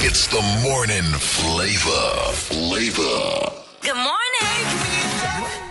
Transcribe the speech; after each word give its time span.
It's 0.00 0.28
the 0.28 0.40
morning 0.62 1.02
flavor. 1.02 2.32
Flavor. 2.32 3.50
Good 3.82 3.96
morning. 3.96 5.67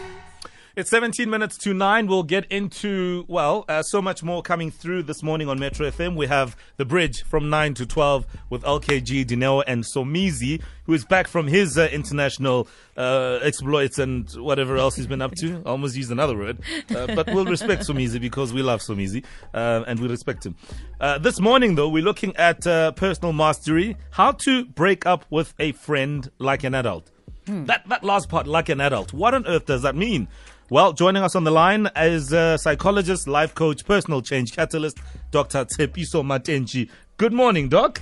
It's 0.77 0.91
17 0.91 1.27
minutes 1.27 1.57
to 1.57 1.73
9. 1.73 2.05
We'll 2.05 2.21
get 2.21 2.45
into, 2.51 3.25
well, 3.27 3.65
uh, 3.67 3.81
so 3.81 3.99
much 3.99 4.21
more 4.21 4.43
coming 4.43 4.69
through 4.69 5.01
this 5.01 5.23
morning 5.23 5.49
on 5.49 5.57
Metro 5.57 5.89
FM. 5.89 6.15
We 6.15 6.27
have 6.27 6.55
The 6.75 6.85
Bridge 6.85 7.23
from 7.23 7.49
9 7.49 7.73
to 7.73 7.87
12 7.87 8.27
with 8.51 8.61
LKG, 8.61 9.25
Dineo, 9.25 9.63
and 9.65 9.83
Somizi, 9.83 10.61
who 10.83 10.93
is 10.93 11.03
back 11.03 11.27
from 11.27 11.47
his 11.47 11.79
uh, 11.79 11.89
international 11.91 12.67
uh, 12.95 13.39
exploits 13.41 13.97
and 13.97 14.29
whatever 14.33 14.77
else 14.77 14.95
he's 14.95 15.07
been 15.07 15.23
up 15.23 15.33
to. 15.37 15.63
I 15.65 15.69
almost 15.69 15.95
used 15.95 16.11
another 16.11 16.37
word. 16.37 16.59
Uh, 16.95 17.07
but 17.15 17.25
we'll 17.33 17.45
respect 17.45 17.81
Somizi 17.87 18.21
because 18.21 18.53
we 18.53 18.61
love 18.61 18.81
Somizi 18.81 19.25
uh, 19.55 19.83
and 19.87 19.99
we 19.99 20.07
respect 20.07 20.45
him. 20.45 20.55
Uh, 21.01 21.17
this 21.17 21.39
morning, 21.39 21.73
though, 21.73 21.89
we're 21.89 22.03
looking 22.03 22.35
at 22.35 22.67
uh, 22.67 22.91
personal 22.91 23.33
mastery 23.33 23.97
how 24.11 24.31
to 24.31 24.63
break 24.65 25.07
up 25.07 25.25
with 25.31 25.55
a 25.57 25.71
friend 25.71 26.29
like 26.37 26.63
an 26.63 26.75
adult. 26.75 27.09
That, 27.47 27.87
that 27.87 28.03
last 28.03 28.29
part, 28.29 28.45
like 28.45 28.69
an 28.69 28.81
adult. 28.81 29.13
What 29.13 29.33
on 29.33 29.47
earth 29.47 29.65
does 29.65 29.81
that 29.83 29.95
mean? 29.95 30.27
Well, 30.69 30.91
joining 30.91 31.23
us 31.23 31.33
on 31.33 31.45
the 31.45 31.51
line 31.51 31.89
is 31.95 32.33
uh, 32.33 32.57
psychologist, 32.57 33.25
life 33.25 33.55
coach, 33.55 33.85
personal 33.85 34.21
change 34.21 34.51
catalyst, 34.53 34.97
Dr. 35.31 35.63
Tsepiso 35.63 36.25
Matenji. 36.25 36.89
Good 37.15 37.31
morning, 37.31 37.69
Doc. 37.69 38.01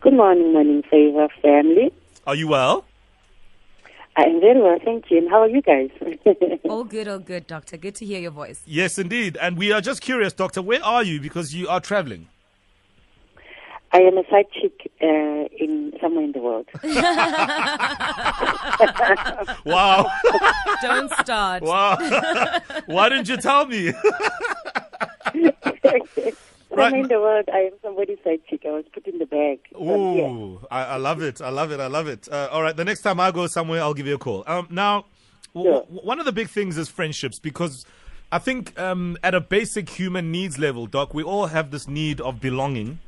Good 0.00 0.14
morning, 0.14 0.54
morning 0.54 0.82
favor 0.90 1.28
family. 1.42 1.92
Are 2.26 2.34
you 2.34 2.48
well? 2.48 2.86
I 4.16 4.22
am 4.22 4.40
very 4.40 4.58
well, 4.58 4.78
thank 4.82 5.10
you. 5.10 5.18
And 5.18 5.28
how 5.28 5.42
are 5.42 5.48
you 5.48 5.60
guys? 5.60 5.90
All 6.64 6.84
good, 6.84 7.08
all 7.08 7.18
good, 7.18 7.46
doctor. 7.46 7.76
Good 7.76 7.96
to 7.96 8.06
hear 8.06 8.20
your 8.20 8.30
voice. 8.30 8.62
Yes, 8.64 8.98
indeed. 8.98 9.36
And 9.38 9.58
we 9.58 9.70
are 9.70 9.82
just 9.82 10.00
curious, 10.00 10.32
Doctor, 10.32 10.62
where 10.62 10.82
are 10.82 11.02
you? 11.02 11.20
Because 11.20 11.54
you 11.54 11.68
are 11.68 11.80
traveling. 11.80 12.28
I 13.94 14.00
am 14.00 14.18
a 14.18 14.24
side 14.28 14.46
chick 14.60 14.90
uh, 15.00 15.06
in 15.56 15.92
somewhere 16.00 16.24
in 16.24 16.32
the 16.32 16.40
world. 16.40 16.66
Wow. 19.64 20.10
Don't 20.82 21.10
start. 21.12 21.62
wow. 21.62 21.96
Why 22.86 23.08
didn't 23.08 23.28
you 23.28 23.36
tell 23.36 23.66
me? 23.66 23.92
somewhere 26.68 26.96
in 27.00 27.08
the 27.08 27.20
world, 27.20 27.48
I 27.52 27.58
am 27.58 27.72
somebody's 27.82 28.18
side 28.24 28.40
chick. 28.48 28.62
I 28.66 28.70
was 28.72 28.84
put 28.92 29.06
in 29.06 29.18
the 29.18 29.26
bag. 29.26 29.60
Um, 29.78 30.16
yeah. 30.16 30.56
I, 30.70 30.84
I 30.84 30.96
love 30.96 31.22
it. 31.22 31.40
I 31.40 31.50
love 31.50 31.70
it. 31.72 31.80
I 31.80 31.86
love 31.86 32.08
it. 32.08 32.28
Uh, 32.30 32.48
all 32.50 32.62
right, 32.62 32.76
the 32.76 32.84
next 32.84 33.02
time 33.02 33.20
I 33.20 33.30
go 33.30 33.46
somewhere, 33.46 33.80
I'll 33.80 33.94
give 33.94 34.06
you 34.06 34.14
a 34.16 34.18
call. 34.18 34.44
Um, 34.46 34.66
now, 34.70 35.04
Sure. 35.52 35.82
w- 35.82 36.00
one 36.02 36.18
of 36.18 36.26
the 36.26 36.32
big 36.32 36.48
things 36.48 36.76
is 36.76 36.88
friendships 36.88 37.38
because 37.38 37.86
I 38.32 38.38
think 38.38 38.78
um, 38.78 39.16
at 39.22 39.34
a 39.34 39.40
basic 39.40 39.88
human 39.88 40.32
needs 40.32 40.58
level, 40.58 40.86
Doc, 40.86 41.14
we 41.14 41.22
all 41.22 41.46
have 41.46 41.70
this 41.70 41.86
need 41.86 42.20
of 42.20 42.40
belonging 42.40 42.98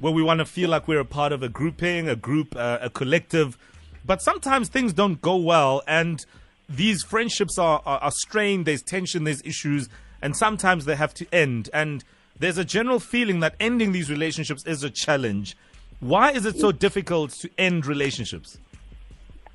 where 0.00 0.12
we 0.12 0.22
want 0.22 0.38
to 0.38 0.44
feel 0.44 0.70
like 0.70 0.88
we're 0.88 1.00
a 1.00 1.04
part 1.04 1.32
of 1.32 1.42
a 1.42 1.48
grouping, 1.48 2.08
a 2.08 2.16
group, 2.16 2.56
uh, 2.56 2.78
a 2.80 2.90
collective. 2.90 3.56
But 4.04 4.20
sometimes 4.22 4.68
things 4.68 4.92
don't 4.92 5.20
go 5.20 5.36
well 5.36 5.82
and 5.86 6.24
these 6.68 7.02
friendships 7.02 7.58
are, 7.58 7.82
are, 7.84 7.98
are 7.98 8.10
strained, 8.10 8.66
there's 8.66 8.82
tension, 8.82 9.24
there's 9.24 9.42
issues, 9.44 9.88
and 10.20 10.36
sometimes 10.36 10.84
they 10.84 10.96
have 10.96 11.14
to 11.14 11.26
end. 11.32 11.68
And 11.72 12.04
there's 12.38 12.58
a 12.58 12.64
general 12.64 12.98
feeling 12.98 13.40
that 13.40 13.54
ending 13.60 13.92
these 13.92 14.10
relationships 14.10 14.66
is 14.66 14.82
a 14.82 14.90
challenge. 14.90 15.56
Why 16.00 16.32
is 16.32 16.46
it 16.46 16.58
so 16.58 16.72
difficult 16.72 17.30
to 17.40 17.50
end 17.58 17.86
relationships? 17.86 18.58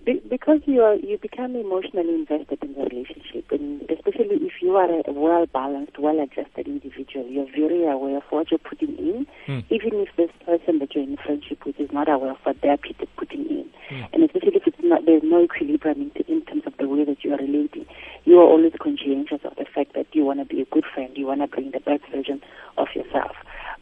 Be- 0.07 0.23
because 0.29 0.61
you 0.63 0.81
are 0.83 0.95
you 0.95 1.17
become 1.17 1.53
emotionally 1.57 2.15
invested 2.15 2.59
in 2.63 2.75
the 2.75 2.83
relationship, 2.83 3.51
and 3.51 3.81
especially 3.91 4.39
if 4.39 4.53
you 4.61 4.73
are 4.77 4.89
a 4.89 5.11
well 5.11 5.45
balanced, 5.47 5.99
well 5.99 6.17
adjusted 6.21 6.65
individual, 6.65 7.27
you're 7.27 7.51
very 7.51 7.83
aware 7.85 8.15
of 8.15 8.23
what 8.29 8.49
you're 8.49 8.57
putting 8.57 8.95
in, 8.95 9.27
hmm. 9.45 9.59
even 9.69 9.99
if 9.99 10.07
this 10.15 10.29
person 10.45 10.79
that 10.79 10.95
you're 10.95 11.03
in 11.03 11.17
friendship 11.17 11.65
with 11.65 11.77
is 11.77 11.91
not 11.91 12.07
aware 12.07 12.31
of 12.31 12.37
what 12.43 12.55
they're 12.61 12.77
putting 13.17 13.49
in, 13.49 13.69
hmm. 13.89 14.03
and 14.13 14.23
especially 14.23 14.55
if 14.55 14.65
it's 14.65 14.77
not 14.81 15.05
there's 15.05 15.23
no 15.25 15.43
equilibrium 15.43 15.99
in, 16.15 16.23
in 16.29 16.41
terms 16.45 16.63
of 16.65 16.71
the 16.77 16.87
way 16.87 17.03
that 17.03 17.25
you 17.25 17.33
are 17.33 17.43
relating, 17.43 17.85
you 18.23 18.39
are 18.39 18.47
always 18.47 18.71
conscientious 18.81 19.41
of 19.43 19.57
the 19.57 19.65
fact 19.65 19.91
that 19.93 20.07
you 20.13 20.23
want 20.23 20.39
to 20.39 20.45
be 20.45 20.61
a 20.61 20.65
good 20.71 20.85
friend, 20.93 21.17
you 21.17 21.27
want 21.27 21.41
to 21.41 21.47
bring 21.47 21.71
the 21.71 21.81
best 21.81 22.03
version 22.15 22.41
of 22.77 22.87
yourself. 22.95 23.35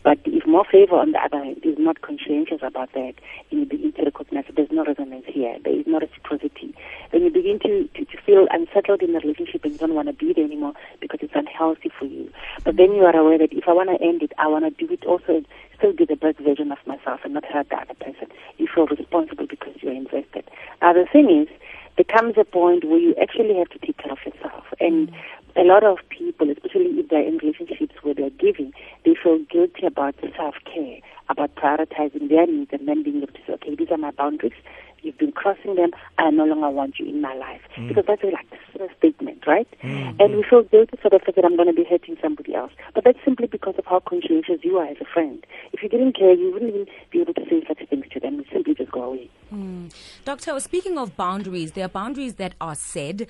But 0.05 0.19
if 0.25 0.45
more 0.45 0.65
favor, 0.71 0.95
on 0.95 1.13
the 1.13 1.19
other 1.19 1.43
hand, 1.43 1.61
is 1.63 1.77
not 1.79 2.01
conscientious 2.01 2.61
about 2.61 2.93
that, 2.93 3.13
and 3.49 3.59
you 3.59 3.65
begin 3.65 3.91
that 4.35 4.45
there's 4.55 4.71
no 4.71 4.83
resonance 4.83 5.25
here, 5.27 5.57
there 5.63 5.79
is 5.79 5.85
no 5.87 5.99
reciprocity, 5.99 6.75
then 7.11 7.23
you 7.23 7.31
begin 7.31 7.59
to, 7.59 7.87
to, 7.95 8.05
to 8.05 8.17
feel 8.25 8.47
unsettled 8.51 9.01
in 9.01 9.13
the 9.13 9.19
relationship 9.19 9.63
and 9.63 9.73
you 9.73 9.79
don't 9.79 9.95
want 9.95 10.07
to 10.07 10.13
be 10.13 10.33
there 10.33 10.45
anymore 10.45 10.73
because 11.01 11.19
it's 11.21 11.33
unhealthy 11.35 11.91
for 11.97 12.05
you. 12.05 12.29
But 12.63 12.77
then 12.77 12.93
you 12.93 13.03
are 13.05 13.15
aware 13.15 13.37
that 13.37 13.53
if 13.53 13.67
I 13.67 13.73
want 13.73 13.89
to 13.89 14.03
end 14.03 14.21
it, 14.21 14.31
I 14.37 14.47
want 14.47 14.65
to 14.65 14.71
do 14.71 14.91
it 14.93 15.05
also, 15.05 15.41
still 15.77 15.93
be 15.93 16.05
the 16.05 16.15
best 16.15 16.39
version 16.39 16.71
of 16.71 16.77
myself 16.85 17.21
and 17.23 17.33
not 17.33 17.45
hurt 17.45 17.69
the 17.69 17.75
other 17.75 17.95
person. 17.95 18.27
You 18.57 18.67
feel 18.73 18.87
responsible 18.87 19.47
because 19.47 19.75
you're 19.81 19.93
invested. 19.93 20.43
Now, 20.81 20.93
the 20.93 21.05
thing 21.11 21.29
is, 21.29 21.47
there 21.97 22.05
comes 22.05 22.35
a 22.37 22.43
point 22.43 22.83
where 22.83 22.99
you 22.99 23.15
actually 23.21 23.55
have 23.55 23.69
to 23.69 23.79
take 23.79 23.97
care 23.97 24.11
of 24.11 24.19
yourself. 24.25 24.65
And 24.79 25.11
a 25.55 25.63
lot 25.63 25.83
of 25.83 25.97
people, 26.09 26.49
especially 26.51 26.99
if 26.99 27.09
they're 27.09 27.25
in 27.25 27.37
relationships 27.37 27.95
where 28.01 28.13
they're 28.13 28.29
giving, 28.31 28.73
they 29.05 29.15
feel 29.21 29.39
guilty 29.49 29.85
about 29.85 30.15
self-care, 30.35 30.99
about 31.29 31.55
prioritizing 31.55 32.29
their 32.29 32.45
needs 32.45 32.71
and 32.73 32.87
then 32.87 33.03
being 33.03 33.17
able 33.17 33.27
to 33.27 33.39
say, 33.47 33.53
okay, 33.53 33.75
these 33.75 33.89
are 33.91 33.97
my 33.97 34.11
boundaries. 34.11 34.53
You've 35.01 35.17
been 35.19 35.31
crossing 35.31 35.75
them. 35.75 35.91
I 36.17 36.31
no 36.31 36.45
longer 36.45 36.69
want 36.71 36.97
you 36.97 37.05
in 37.05 37.21
my 37.21 37.35
life. 37.35 37.61
Mm. 37.77 37.89
Because 37.89 38.05
that's 38.07 38.23
a, 38.23 38.27
like 38.27 38.47
a 38.79 38.93
statement, 38.97 39.45
right? 39.45 39.67
Mm. 39.83 40.19
And 40.19 40.35
we 40.35 40.43
feel 40.43 40.63
guilty 40.63 40.97
for 40.99 41.09
the 41.09 41.19
fact 41.19 41.35
that 41.35 41.45
I'm 41.45 41.55
going 41.55 41.67
to 41.67 41.73
be 41.73 41.83
hurting 41.87 42.17
somebody 42.21 42.55
else. 42.55 42.71
But 42.95 43.03
that's 43.03 43.19
simply 43.23 43.45
because 43.45 43.75
of 43.77 43.85
how 43.85 43.99
conscientious 43.99 44.63
you 44.63 44.77
are 44.77 44.87
as 44.87 44.97
a 44.99 45.05
friend. 45.05 45.45
If 45.73 45.83
you 45.83 45.89
didn't 45.89 46.17
care, 46.17 46.33
you 46.33 46.51
wouldn't 46.51 46.73
even 46.73 46.87
be 47.11 47.21
able 47.21 47.35
to 47.35 47.45
say 47.47 47.63
such 47.67 47.87
things 47.87 48.05
to 48.13 48.19
them. 48.19 48.37
You 48.37 48.45
simply 48.51 48.73
just 48.73 48.91
go 48.91 49.03
away. 49.03 49.29
Doctor, 50.23 50.59
speaking 50.59 50.97
of 50.97 51.15
boundaries, 51.15 51.73
there 51.73 51.85
are 51.85 51.89
boundaries 51.89 52.35
that 52.35 52.53
are 52.59 52.75
said, 52.75 53.27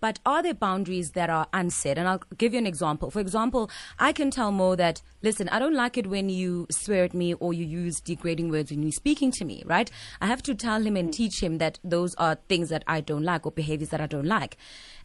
but 0.00 0.20
are 0.24 0.42
there 0.42 0.54
boundaries 0.54 1.12
that 1.12 1.28
are 1.28 1.48
unsaid? 1.52 1.98
And 1.98 2.08
I'll 2.08 2.22
give 2.36 2.52
you 2.52 2.58
an 2.58 2.66
example. 2.66 3.10
For 3.10 3.20
example, 3.20 3.70
I 3.98 4.12
can 4.12 4.30
tell 4.30 4.52
Mo 4.52 4.76
that, 4.76 5.02
listen, 5.22 5.48
I 5.48 5.58
don't 5.58 5.74
like 5.74 5.98
it 5.98 6.06
when 6.06 6.28
you 6.28 6.66
swear 6.70 7.04
at 7.04 7.14
me 7.14 7.34
or 7.34 7.52
you 7.52 7.64
use 7.64 8.00
degrading 8.00 8.50
words 8.50 8.70
when 8.70 8.82
you're 8.82 8.92
speaking 8.92 9.32
to 9.32 9.44
me, 9.44 9.62
right? 9.66 9.90
I 10.20 10.26
have 10.26 10.42
to 10.44 10.54
tell 10.54 10.82
him 10.82 10.96
and 10.96 11.12
teach 11.12 11.42
him 11.42 11.58
that 11.58 11.78
those 11.82 12.14
are 12.14 12.36
things 12.48 12.68
that 12.68 12.84
I 12.86 13.00
don't 13.00 13.24
like 13.24 13.44
or 13.44 13.52
behaviors 13.52 13.90
that 13.90 14.00
I 14.00 14.06
don't 14.06 14.26
like. 14.26 14.56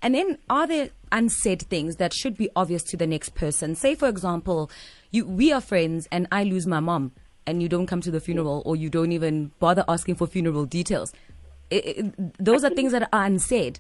And 0.02 0.14
then 0.14 0.38
are 0.50 0.68
there 0.68 0.90
unsaid 1.12 1.64
things 1.64 1.96
that 1.96 2.14
should 2.14 2.38
be 2.38 2.50
obvious 2.56 2.84
to 2.84 2.98
the 2.98 3.08
next 3.08 3.34
person? 3.34 3.74
Say, 3.76 3.96
for 3.96 4.08
example, 4.08 4.70
you, 5.10 5.26
we 5.26 5.52
are 5.52 5.62
friends 5.62 6.08
and 6.12 6.28
I 6.32 6.44
lose 6.44 6.68
my 6.68 6.80
mom 6.80 7.14
and 7.46 7.62
you 7.62 7.70
don't 7.70 7.88
come 7.88 8.02
to 8.02 8.12
the 8.12 8.20
funeral 8.20 8.62
or 8.66 8.76
you 8.76 8.90
don't 8.90 9.12
even 9.12 9.52
bother 9.60 9.84
asking 9.88 10.16
for 10.16 10.28
funeral 10.28 10.66
details. 10.66 11.14
I- 11.72 11.96
I- 12.00 12.12
those 12.40 12.64
are 12.64 12.70
things 12.70 12.92
that 12.92 13.04
are 13.04 13.26
unsaid. 13.26 13.80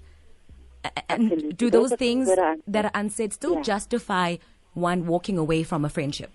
And 1.07 1.31
Absolutely. 1.31 1.53
do 1.53 1.69
Those 1.69 1.91
those 1.91 1.99
things 1.99 2.27
that 2.27 2.39
are 2.39 2.57
that 2.67 2.85
are 2.85 2.91
unsaid 2.93 3.31
still 3.31 3.55
Yeah. 3.55 3.61
justify 3.61 4.35
one 4.73 5.07
walking 5.07 5.37
away 5.37 5.63
from 5.63 5.85
a 5.85 5.89
friendship? 5.89 6.29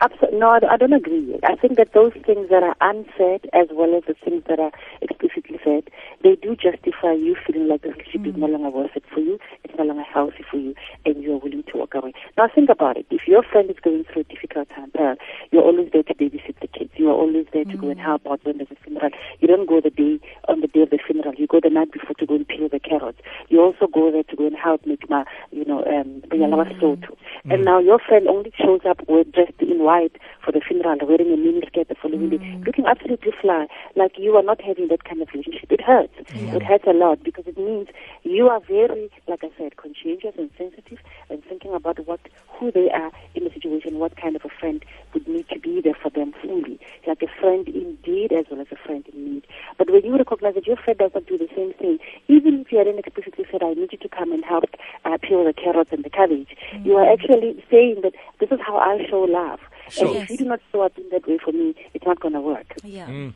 Absolutely. 0.00 0.38
No, 0.38 0.50
I 0.50 0.76
don't 0.76 0.92
agree. 0.92 1.38
I 1.42 1.56
think 1.56 1.76
that 1.76 1.92
those 1.92 2.12
things 2.24 2.48
that 2.50 2.62
are 2.62 2.76
unsaid, 2.80 3.50
as 3.52 3.66
well 3.72 3.96
as 3.96 4.04
the 4.06 4.14
things 4.14 4.44
that 4.48 4.60
are 4.60 4.70
explicitly 5.02 5.58
said, 5.64 5.90
they 6.22 6.36
do 6.36 6.54
justify 6.54 7.12
you 7.12 7.34
feeling 7.44 7.66
like 7.66 7.82
the 7.82 7.88
relationship 7.88 8.26
is 8.28 8.36
no 8.36 8.46
mm. 8.46 8.52
longer 8.52 8.70
worth 8.70 8.94
it 8.94 9.04
for 9.12 9.18
you, 9.18 9.40
no 9.78 9.84
longer 9.84 10.02
healthy 10.02 10.44
for 10.50 10.56
you, 10.56 10.74
and 11.06 11.22
you 11.22 11.34
are 11.34 11.38
willing 11.38 11.62
to 11.64 11.78
walk 11.78 11.94
away. 11.94 12.12
Now, 12.36 12.48
think 12.52 12.68
about 12.68 12.96
it. 12.96 13.06
If 13.10 13.26
your 13.26 13.42
friend 13.42 13.70
is 13.70 13.76
going 13.82 14.04
through 14.04 14.22
a 14.22 14.24
difficult 14.24 14.68
time, 14.70 14.90
Pearl, 14.92 15.16
you're 15.50 15.62
always 15.62 15.90
there 15.92 16.02
to 16.02 16.14
babysit 16.14 16.60
the 16.60 16.66
kids. 16.68 16.90
You 16.96 17.08
are 17.10 17.14
always 17.14 17.46
there 17.52 17.64
to 17.64 17.76
go 17.76 17.88
and 17.88 18.00
help 18.00 18.26
out 18.26 18.40
when 18.44 18.58
there's 18.58 18.70
a 18.70 18.76
funeral. 18.84 19.10
You 19.40 19.48
don't 19.48 19.66
go 19.68 19.80
the 19.80 19.90
day 19.90 20.20
on 20.48 20.60
the 20.60 20.66
day 20.66 20.82
of 20.82 20.90
the 20.90 20.98
funeral. 20.98 21.34
You 21.34 21.46
go 21.46 21.60
the 21.62 21.70
night 21.70 21.92
before 21.92 22.14
to 22.18 22.26
go 22.26 22.34
and 22.34 22.46
peel 22.48 22.68
the 22.68 22.80
carrots. 22.80 23.18
You 23.48 23.60
also 23.60 23.86
go 23.86 24.10
there 24.10 24.24
to 24.24 24.36
go 24.36 24.46
and 24.46 24.56
help 24.56 24.84
make 24.86 25.08
my, 25.08 25.24
you 25.52 25.64
know, 25.64 25.84
um, 25.84 26.22
mm. 26.30 27.52
And 27.52 27.64
now 27.64 27.78
your 27.78 27.98
friend 27.98 28.26
only 28.28 28.52
shows 28.58 28.80
up 28.88 28.98
dressed 29.06 29.60
in 29.60 29.78
white 29.82 30.16
for 30.44 30.52
the 30.52 30.60
funeral, 30.60 30.98
wearing 31.02 31.32
a 31.32 31.36
mini 31.36 31.62
skirt 31.66 31.88
the 31.88 31.94
following 31.94 32.30
day, 32.30 32.38
looking 32.66 32.86
absolutely 32.86 33.32
fly, 33.40 33.66
like 33.96 34.12
you 34.18 34.36
are 34.36 34.42
not 34.42 34.60
having 34.60 34.88
that 34.88 35.04
kind 35.04 35.22
of 35.22 35.28
relationship. 35.32 35.70
It 35.70 35.80
hurts. 35.80 36.12
It 36.56 36.62
hurts 36.62 36.84
a 36.86 36.92
lot 36.92 37.22
because 37.22 37.46
it 37.46 37.56
means 37.58 37.88
you 38.28 38.48
are 38.48 38.60
very, 38.60 39.10
like 39.26 39.42
I 39.42 39.50
said, 39.56 39.76
conscientious 39.76 40.34
and 40.36 40.50
sensitive 40.56 40.98
and 41.30 41.42
thinking 41.44 41.74
about 41.74 41.98
what 42.06 42.20
who 42.58 42.70
they 42.72 42.90
are 42.90 43.10
in 43.34 43.44
the 43.44 43.50
situation, 43.50 43.98
what 43.98 44.16
kind 44.16 44.36
of 44.36 44.44
a 44.44 44.48
friend 44.48 44.84
would 45.14 45.26
need 45.28 45.48
to 45.48 45.58
be 45.58 45.80
there 45.80 45.94
for 45.94 46.10
them 46.10 46.34
fully, 46.42 46.78
like 47.06 47.22
a 47.22 47.40
friend 47.40 47.68
indeed 47.68 48.32
as 48.32 48.46
well 48.50 48.60
as 48.60 48.66
a 48.72 48.76
friend 48.76 49.06
in 49.12 49.34
need. 49.34 49.46
But 49.76 49.90
when 49.90 50.04
you 50.04 50.16
recognize 50.16 50.54
that 50.54 50.66
your 50.66 50.76
friend 50.76 50.98
does 50.98 51.12
not 51.14 51.26
do 51.26 51.38
the 51.38 51.48
same 51.54 51.72
thing, 51.74 51.98
even 52.26 52.60
if 52.60 52.72
you 52.72 52.78
hadn't 52.78 52.98
explicitly 52.98 53.46
said, 53.50 53.62
I 53.62 53.74
need 53.74 53.92
you 53.92 53.98
to 53.98 54.08
come 54.08 54.32
and 54.32 54.44
help 54.44 54.64
uh, 55.04 55.18
peel 55.22 55.44
the 55.44 55.52
carrots 55.52 55.92
and 55.92 56.04
the 56.04 56.10
cabbage, 56.10 56.56
you 56.82 56.96
are 56.96 57.10
actually 57.10 57.64
saying 57.70 58.00
that 58.02 58.14
this 58.40 58.50
is 58.50 58.58
how 58.66 58.76
I 58.76 59.06
show 59.08 59.20
love. 59.20 59.60
Sure. 59.88 60.08
And 60.08 60.16
if 60.16 60.30
you 60.30 60.36
do 60.38 60.44
not 60.44 60.60
show 60.72 60.82
up 60.82 60.98
in 60.98 61.08
that 61.10 61.26
way 61.26 61.38
for 61.42 61.52
me, 61.52 61.74
it's 61.94 62.04
not 62.04 62.20
going 62.20 62.34
to 62.34 62.40
work. 62.40 62.74
Yeah. 62.82 63.30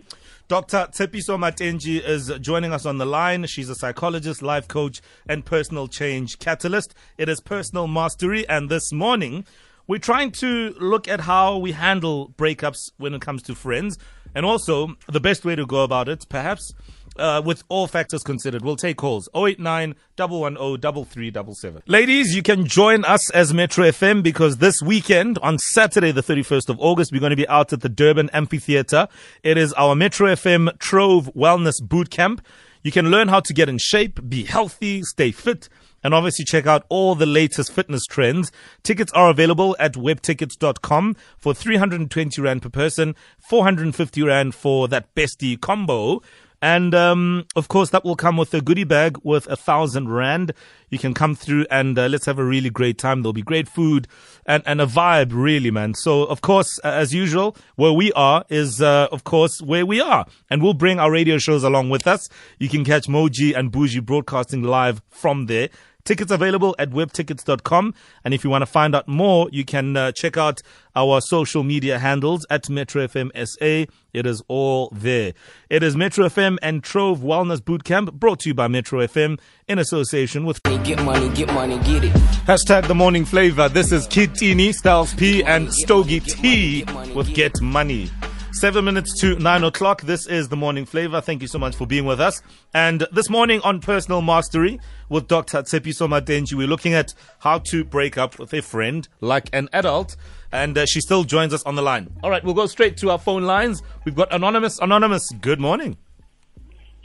Dr. 0.53 0.89
Tsepiso 0.91 1.39
Matenji 1.39 1.99
is 1.99 2.31
joining 2.43 2.75
us 2.75 2.85
on 2.85 2.99
the 2.99 3.07
line. 3.07 3.47
She's 3.47 3.71
a 3.71 3.75
psychologist, 3.75 4.43
life 4.43 4.69
coach, 4.69 5.01
and 5.27 5.47
personal 5.47 5.89
change 5.89 6.39
catalyst. 6.41 6.95
It 7.17 7.31
is 7.31 7.41
personal 7.41 7.87
mastery, 7.87 8.47
and 8.51 8.69
this 8.69 8.93
morning 8.93 9.47
we're 9.87 9.97
trying 9.97 10.31
to 10.33 10.75
look 10.79 11.09
at 11.09 11.21
how 11.21 11.57
we 11.57 11.73
handle 11.73 12.35
breakups 12.37 12.91
when 12.99 13.15
it 13.15 13.23
comes 13.23 13.43
to 13.45 13.55
friends, 13.55 13.97
and 14.35 14.45
also 14.45 14.95
the 15.09 15.21
best 15.21 15.47
way 15.47 15.57
to 15.57 15.65
go 15.65 15.85
about 15.85 16.11
it, 16.11 16.27
perhaps. 16.29 16.75
Uh, 17.19 17.43
with 17.44 17.62
all 17.69 17.87
factors 17.87 18.23
considered, 18.23 18.62
we'll 18.64 18.76
take 18.76 18.97
calls 18.97 19.29
089 19.35 19.94
110 20.17 21.05
3377. 21.05 21.82
Ladies, 21.87 22.35
you 22.35 22.43
can 22.43 22.67
join 22.67 23.05
us 23.05 23.31
as 23.31 23.53
Metro 23.53 23.85
FM 23.85 24.23
because 24.23 24.56
this 24.59 24.81
weekend, 24.81 25.38
on 25.38 25.59
Saturday, 25.59 26.11
the 26.11 26.23
31st 26.23 26.70
of 26.70 26.81
August, 26.81 27.12
we're 27.12 27.20
going 27.20 27.31
to 27.31 27.37
be 27.37 27.49
out 27.49 27.73
at 27.73 27.82
the 27.82 27.88
Durban 27.91 28.31
Amphitheatre. 28.32 29.09
It 29.43 29.59
is 29.59 29.75
our 29.75 29.94
Metro 29.94 30.29
FM 30.29 30.79
Trove 30.79 31.31
Wellness 31.35 31.82
Boot 31.82 32.09
Camp. 32.09 32.44
You 32.82 32.91
can 32.91 33.11
learn 33.11 33.29
how 33.29 33.41
to 33.41 33.53
get 33.53 33.69
in 33.69 33.79
shape, 33.79 34.29
be 34.29 34.44
healthy, 34.44 35.03
stay 35.03 35.31
fit, 35.31 35.69
and 36.03 36.15
obviously 36.15 36.44
check 36.44 36.67
out 36.67 36.85
all 36.88 37.15
the 37.15 37.26
latest 37.26 37.73
fitness 37.73 38.05
trends. 38.06 38.50
Tickets 38.82 39.12
are 39.12 39.31
available 39.31 39.76
at 39.79 39.94
webtickets.com 39.94 41.17
for 41.38 41.55
320 41.55 42.43
Rand 42.43 42.62
per 42.62 42.69
person, 42.69 43.15
450 43.38 44.23
Rand 44.23 44.55
for 44.55 44.88
that 44.88 45.15
bestie 45.15 45.61
combo. 45.61 46.20
And 46.62 46.94
um, 46.94 47.44
of 47.56 47.67
course, 47.67 47.91
that 47.91 48.05
will 48.05 48.14
come 48.14 48.37
with 48.37 48.55
a 48.55 48.61
goodie 48.61 48.85
bag 48.85 49.19
worth 49.25 49.49
a 49.49 49.56
thousand 49.56 50.11
rand. 50.11 50.53
You 50.91 50.99
can 50.99 51.12
come 51.12 51.35
through 51.35 51.67
and 51.70 51.99
uh, 51.99 52.06
let's 52.06 52.25
have 52.26 52.38
a 52.38 52.44
really 52.44 52.70
great 52.70 52.99
time. 52.99 53.23
There'll 53.23 53.32
be 53.32 53.43
great 53.43 53.69
food 53.69 54.06
and, 54.47 54.62
and 54.64 54.81
a 54.81 54.87
vibe, 54.87 55.32
really, 55.32 55.73
man. 55.73 55.94
So, 55.94 56.23
of 56.23 56.41
course, 56.41 56.79
uh, 56.85 56.88
as 56.88 57.12
usual, 57.12 57.56
where 57.75 57.93
we 57.93 58.12
are 58.12 58.44
is, 58.49 58.81
uh, 58.81 59.09
of 59.11 59.25
course, 59.25 59.61
where 59.61 59.85
we 59.85 60.00
are. 60.00 60.25
And 60.50 60.62
we'll 60.62 60.75
bring 60.75 61.00
our 61.00 61.11
radio 61.11 61.38
shows 61.38 61.64
along 61.64 61.91
with 61.91 62.06
us. 62.06 62.29
You 62.61 62.69
can 62.69 62.85
catch 62.85 63.08
Moji 63.08 63.56
and 63.56 63.73
Bougie 63.73 64.00
broadcasting 64.00 64.62
live 64.62 65.03
from 65.08 65.47
there. 65.47 65.69
Tickets 66.05 66.33
available 66.33 66.75
at 66.79 66.91
webtickets.com. 66.91 67.95
And 68.25 68.35
if 68.35 68.43
you 68.45 68.51
want 68.51 68.63
to 68.63 68.67
find 68.67 68.95
out 68.95 69.07
more, 69.07 69.49
you 69.53 69.65
can 69.65 69.97
uh, 69.97 70.13
check 70.13 70.37
out 70.37 70.63
our 70.97 71.21
social 71.21 71.63
media 71.63 71.99
handles 71.99 72.45
at 72.51 72.69
Metro 72.69 73.07
FM 73.07 73.31
SA. 73.47 73.91
It 74.13 74.27
is 74.27 74.43
all 74.49 74.89
there. 74.93 75.33
It 75.71 75.83
is 75.83 75.97
Metro 75.97 76.27
FM 76.27 76.59
and 76.61 76.83
Trove 76.83 77.21
Wellness 77.21 77.61
Bootcamp 77.61 78.13
brought 78.13 78.41
to 78.41 78.51
you 78.51 78.55
by 78.55 78.69
Metro 78.69 79.01
FM 79.01 79.39
in 79.69 79.79
association 79.79 80.45
with 80.45 80.63
Get 80.63 81.03
money, 81.03 81.29
get 81.31 81.53
money, 81.55 81.79
get 81.79 82.05
it. 82.05 82.13
Hashtag 82.47 82.89
the 82.89 82.95
morning 82.95 83.25
flavor. 83.25 83.69
This 83.69 83.93
is 83.93 84.07
Kitini, 84.09 84.75
Styles 84.75 85.15
P, 85.15 85.45
and 85.45 85.73
Stogie 85.73 86.21
T 86.21 86.85
with 87.15 87.33
Get 87.35 87.61
Money. 87.61 88.11
Seven 88.55 88.85
minutes 88.85 89.19
to 89.21 89.35
nine 89.37 89.65
o'clock. 89.65 90.03
This 90.03 90.27
is 90.27 90.49
the 90.51 90.57
morning 90.57 90.85
flavor. 90.85 91.21
Thank 91.23 91.41
you 91.41 91.49
so 91.49 91.59
much 91.59 91.75
for 91.75 91.87
being 91.87 92.05
with 92.05 92.21
us. 92.21 92.43
And 92.75 93.07
this 93.11 93.31
morning 93.31 93.61
on 93.63 93.81
personal 93.81 94.21
mastery 94.21 94.79
with 95.09 95.27
Dr. 95.27 95.63
Tsepiso 95.63 96.07
Matenji, 96.07 96.53
we're 96.55 96.67
looking 96.69 96.93
at 96.93 97.15
how 97.41 97.59
to 97.61 97.83
break 97.83 98.19
up 98.19 98.39
with 98.39 98.53
a 98.53 98.61
friend 98.61 99.09
like 99.21 99.49
an 99.55 99.69
adult. 99.73 100.17
And 100.53 100.77
uh, 100.77 100.85
she 100.85 101.01
still 101.01 101.25
joins 101.25 101.55
us 101.55 101.63
on 101.65 101.77
the 101.77 101.83
line. 101.83 102.13
All 102.23 102.31
right, 102.31 102.45
we'll 102.45 102.55
go 102.55 102.67
straight 102.67 102.99
to 102.99 103.11
our 103.11 103.19
phone 103.19 103.45
lines. 103.45 103.83
We've 104.05 104.15
got 104.15 104.33
Anonymous. 104.33 104.79
Anonymous, 104.81 105.33
good 105.41 105.59
morning. 105.59 105.97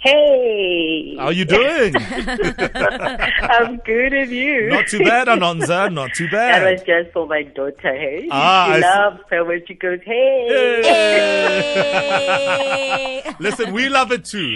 Hey, 0.07 1.15
How 1.17 1.25
are 1.25 1.31
you 1.33 1.43
doing? 1.43 1.93
I'm 1.97 3.75
good 3.77 4.13
and 4.13 4.31
you. 4.31 4.69
Not 4.69 4.87
too 4.87 4.99
bad, 4.99 5.27
Anonza. 5.27 5.91
Not 5.91 6.13
too 6.13 6.29
bad. 6.29 6.61
That 6.63 6.71
was 6.71 6.81
just 6.83 7.11
for 7.13 7.27
my 7.27 7.43
daughter, 7.43 7.75
hey? 7.93 8.27
Ah, 8.31 8.69
I 8.69 8.75
she 8.77 8.81
see. 8.81 8.87
loves 8.87 9.19
her 9.29 9.43
when 9.43 9.65
she 9.67 9.73
goes, 9.73 9.99
hey. 10.05 10.81
Hey. 10.83 13.23
Listen, 13.39 13.73
we 13.73 13.89
love 13.89 14.13
it 14.13 14.23
too. 14.23 14.55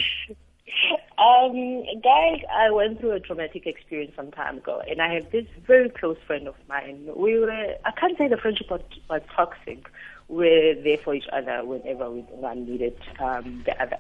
Um, 1.18 1.84
guys, 2.02 2.40
I 2.52 2.72
went 2.72 3.00
through 3.02 3.12
a 3.12 3.20
traumatic 3.20 3.68
experience 3.68 4.14
some 4.16 4.32
time 4.32 4.60
ago, 4.60 4.82
and 4.90 5.02
I 5.02 5.14
have 5.16 5.30
this 5.32 5.46
very 5.68 5.90
close 5.90 6.18
friend 6.26 6.48
of 6.48 6.56
mine. 6.70 7.10
We 7.16 7.38
were, 7.40 7.52
I 7.52 7.92
can't 8.00 8.18
say 8.18 8.30
the 8.30 8.38
friendship 8.38 8.72
was, 8.72 8.82
was 9.10 9.22
toxic. 9.36 9.86
We 10.30 10.38
were 10.38 10.76
there 10.82 10.98
for 10.98 11.14
each 11.14 11.28
other 11.34 11.66
whenever 11.66 12.10
we, 12.10 12.22
one 12.22 12.66
needed 12.66 12.96
um, 13.20 13.64
the 13.66 13.80
other. 13.84 13.98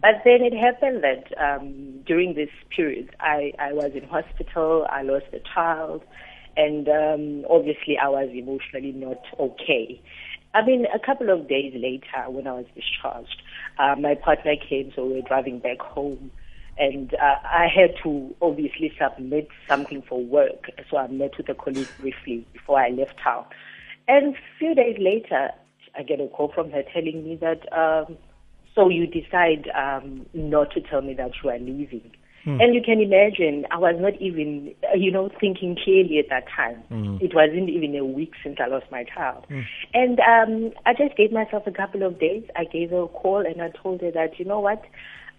But 0.00 0.22
then 0.24 0.42
it 0.42 0.54
happened 0.54 1.02
that 1.02 1.24
um, 1.38 2.00
during 2.06 2.34
this 2.34 2.50
period, 2.74 3.14
I, 3.20 3.52
I 3.58 3.72
was 3.72 3.92
in 3.94 4.04
hospital, 4.04 4.86
I 4.90 5.02
lost 5.02 5.26
a 5.32 5.40
child, 5.54 6.02
and 6.56 6.88
um, 6.88 7.44
obviously 7.50 7.98
I 7.98 8.08
was 8.08 8.28
emotionally 8.32 8.92
not 8.92 9.22
okay. 9.38 10.00
I 10.54 10.64
mean, 10.64 10.86
a 10.94 11.00
couple 11.04 11.30
of 11.30 11.48
days 11.48 11.72
later, 11.74 12.30
when 12.30 12.46
I 12.46 12.52
was 12.52 12.66
discharged, 12.76 13.42
uh, 13.78 13.96
my 13.98 14.14
partner 14.14 14.54
came, 14.56 14.92
so 14.94 15.04
we 15.04 15.14
were 15.14 15.22
driving 15.22 15.58
back 15.58 15.80
home, 15.80 16.30
and 16.78 17.12
uh, 17.14 17.36
I 17.44 17.66
had 17.74 17.94
to 18.04 18.34
obviously 18.40 18.92
submit 19.00 19.48
something 19.68 20.02
for 20.08 20.22
work. 20.22 20.70
So 20.90 20.96
I 20.96 21.08
met 21.08 21.36
with 21.36 21.48
a 21.48 21.54
colleague 21.54 21.88
briefly 21.98 22.46
before 22.52 22.78
I 22.80 22.90
left 22.90 23.14
town. 23.22 23.46
And 24.06 24.34
a 24.36 24.38
few 24.58 24.74
days 24.74 24.96
later, 25.00 25.50
I 25.96 26.02
get 26.02 26.20
a 26.20 26.28
call 26.28 26.52
from 26.54 26.70
her 26.70 26.82
telling 26.92 27.24
me 27.24 27.36
that, 27.36 27.72
um, 27.72 28.16
so 28.74 28.88
you 28.88 29.06
decide 29.06 29.70
um, 29.74 30.26
not 30.34 30.72
to 30.72 30.80
tell 30.80 31.00
me 31.02 31.14
that 31.14 31.30
you 31.42 31.50
are 31.50 31.58
leaving. 31.58 32.10
And 32.60 32.74
you 32.74 32.82
can 32.82 33.00
imagine, 33.00 33.64
I 33.70 33.78
was 33.78 33.94
not 33.98 34.20
even, 34.20 34.74
uh, 34.92 34.96
you 34.96 35.10
know, 35.10 35.30
thinking 35.40 35.78
clearly 35.82 36.18
at 36.18 36.28
that 36.28 36.44
time. 36.54 36.82
It 37.22 37.34
wasn't 37.34 37.70
even 37.70 37.96
a 37.96 38.04
week 38.04 38.32
since 38.42 38.58
I 38.62 38.66
lost 38.66 38.84
my 38.90 39.04
child. 39.04 39.46
And 39.94 40.20
um, 40.20 40.72
I 40.84 40.92
just 40.92 41.16
gave 41.16 41.32
myself 41.32 41.62
a 41.66 41.70
couple 41.70 42.02
of 42.02 42.20
days. 42.20 42.44
I 42.54 42.64
gave 42.64 42.90
her 42.90 43.04
a 43.04 43.08
call 43.08 43.46
and 43.46 43.62
I 43.62 43.70
told 43.70 44.02
her 44.02 44.10
that, 44.10 44.38
you 44.38 44.44
know 44.44 44.60
what, 44.60 44.84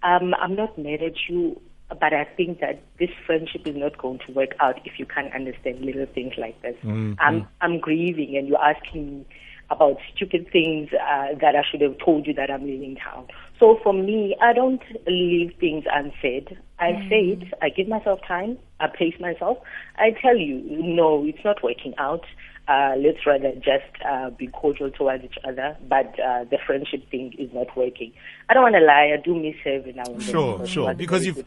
um, 0.02 0.34
I'm 0.42 0.56
not 0.56 0.78
mad 0.80 1.04
at 1.04 1.14
you, 1.30 1.62
but 1.90 2.12
I 2.12 2.26
think 2.36 2.60
that 2.62 2.82
this 2.98 3.12
friendship 3.28 3.68
is 3.68 3.76
not 3.76 4.00
going 4.00 4.20
to 4.26 4.32
work 4.34 4.56
out 4.60 4.80
if 4.86 4.94
you 4.98 5.06
can't 5.06 5.32
understand 5.32 5.82
little 5.82 6.08
things 6.08 6.34
like 6.40 6.60
this. 6.64 6.76
I'm, 7.20 7.48
I'm 7.62 7.80
grieving 7.80 8.36
and 8.36 8.48
you're 8.48 8.58
asking 8.64 9.06
me 9.20 9.26
about 9.70 9.98
stupid 10.16 10.48
things 10.52 10.90
uh, 10.94 11.28
that 11.42 11.56
I 11.56 11.64
should 11.70 11.82
have 11.82 11.98
told 12.04 12.28
you 12.28 12.34
that 12.36 12.52
I'm 12.52 12.64
leaving 12.66 12.96
town. 12.96 13.28
So 13.60 13.80
for 13.84 13.94
me, 13.94 14.36
I 14.42 14.54
don't 14.54 14.82
leave 15.08 15.54
things 15.60 15.86
unsaid. 15.92 16.58
I 16.80 16.92
say 17.10 17.22
it. 17.40 17.54
I 17.62 17.70
give 17.70 17.88
myself 17.88 18.20
time. 18.28 18.58
I 18.80 18.88
pace 18.88 19.16
myself. 19.20 19.58
I 19.98 20.12
tell 20.22 20.38
you, 20.38 20.62
no, 20.66 21.26
it's 21.26 21.44
not 21.44 21.64
working 21.64 21.94
out. 21.98 22.26
Uh, 22.68 22.96
let's 22.98 23.24
rather 23.28 23.52
just 23.56 23.86
uh, 24.04 24.32
be 24.32 24.48
cordial 24.48 24.90
towards 24.90 25.24
each 25.24 25.38
other. 25.44 25.78
But 25.88 26.20
uh, 26.20 26.46
the 26.46 26.58
friendship 26.66 27.10
thing 27.12 27.34
is 27.38 27.54
not 27.54 27.76
working. 27.78 28.12
I 28.50 28.54
don't 28.54 28.64
want 28.64 28.76
to 28.76 28.82
lie. 28.82 29.12
I 29.14 29.22
do 29.24 29.36
miss 29.36 29.56
her 29.64 29.76
every 29.76 29.94
now 29.94 30.04
and 30.06 30.20
then. 30.20 30.28
Sure, 30.28 30.54
because 30.58 30.70
sure. 30.70 30.94
Because 30.96 31.26
you've 31.26 31.46